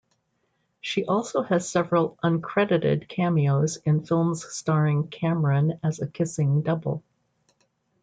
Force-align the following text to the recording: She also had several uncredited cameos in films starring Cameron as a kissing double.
She 0.79 1.05
also 1.05 1.43
had 1.43 1.61
several 1.61 2.17
uncredited 2.23 3.07
cameos 3.07 3.77
in 3.85 4.03
films 4.03 4.43
starring 4.51 5.09
Cameron 5.09 5.79
as 5.83 5.99
a 5.99 6.07
kissing 6.07 6.63
double. 6.63 7.03